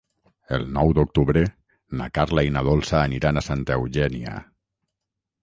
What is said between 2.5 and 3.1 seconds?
na Dolça